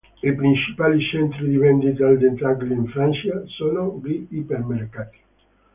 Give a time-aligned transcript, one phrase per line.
[0.23, 5.19] I principali centri di vendita al dettaglio in Francia sono gli ipermercati.